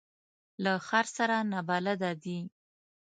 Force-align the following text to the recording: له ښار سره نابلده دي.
له 0.63 0.73
ښار 0.87 1.05
سره 1.17 1.37
نابلده 1.51 2.11
دي. 2.23 2.39